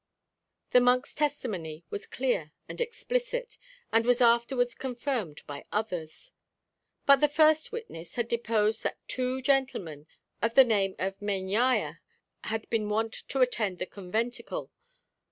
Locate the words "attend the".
13.41-13.85